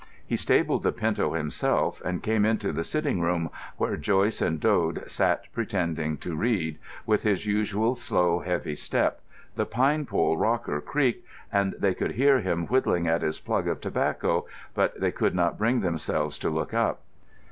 He 0.25 0.35
stabled 0.35 0.81
the 0.81 0.91
pinto 0.91 1.33
himself 1.33 2.01
and 2.03 2.23
came 2.23 2.43
into 2.43 2.71
the 2.73 2.83
sitting 2.83 3.21
room, 3.21 3.51
where 3.77 3.95
Joyce 3.95 4.41
and 4.41 4.59
Dode 4.59 5.03
sat 5.05 5.43
pretending 5.53 6.17
to 6.17 6.35
read, 6.35 6.79
with 7.05 7.21
his 7.21 7.45
usual 7.45 7.93
slow, 7.93 8.39
heavy 8.39 8.73
step. 8.73 9.21
The 9.55 9.67
pine 9.67 10.07
pole 10.07 10.37
rocker 10.39 10.81
creaked, 10.81 11.23
and 11.51 11.75
they 11.77 11.93
could 11.93 12.13
hear 12.13 12.39
him 12.39 12.65
whittling 12.65 13.05
at 13.07 13.21
his 13.21 13.39
plug 13.39 13.67
of 13.67 13.79
tobacco, 13.79 14.47
but 14.73 14.99
they 14.99 15.11
could 15.11 15.35
not 15.35 15.59
bring 15.59 15.81
themselves 15.81 16.39
to 16.39 16.49
look 16.49 16.73
up. 16.73 17.01